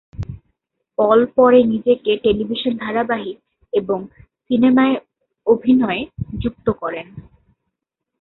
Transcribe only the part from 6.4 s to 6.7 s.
যুক্ত